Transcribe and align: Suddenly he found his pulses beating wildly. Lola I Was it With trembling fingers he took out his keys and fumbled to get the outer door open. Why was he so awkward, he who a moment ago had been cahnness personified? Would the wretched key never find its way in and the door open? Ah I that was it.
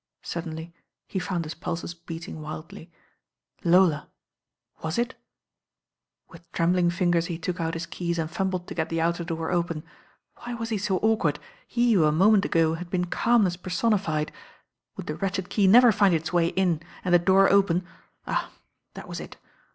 Suddenly 0.23 0.73
he 1.07 1.19
found 1.19 1.45
his 1.45 1.53
pulses 1.53 1.93
beating 1.93 2.41
wildly. 2.41 2.89
Lola 3.63 4.09
I 4.79 4.81
Was 4.83 4.97
it 4.97 5.13
With 6.27 6.51
trembling 6.51 6.89
fingers 6.89 7.27
he 7.27 7.37
took 7.37 7.59
out 7.61 7.75
his 7.75 7.85
keys 7.85 8.17
and 8.17 8.27
fumbled 8.27 8.65
to 8.67 8.73
get 8.73 8.89
the 8.89 8.99
outer 8.99 9.23
door 9.23 9.51
open. 9.51 9.83
Why 10.37 10.55
was 10.55 10.69
he 10.69 10.79
so 10.79 10.97
awkward, 11.03 11.37
he 11.67 11.93
who 11.93 12.05
a 12.05 12.11
moment 12.11 12.45
ago 12.45 12.73
had 12.73 12.89
been 12.89 13.05
cahnness 13.05 13.61
personified? 13.61 14.31
Would 14.97 15.05
the 15.05 15.13
wretched 15.17 15.49
key 15.51 15.67
never 15.67 15.91
find 15.91 16.15
its 16.15 16.33
way 16.33 16.47
in 16.47 16.81
and 17.05 17.13
the 17.13 17.19
door 17.19 17.51
open? 17.51 17.85
Ah 18.25 18.49
I 18.51 18.57
that 18.95 19.07
was 19.07 19.19
it. 19.19 19.37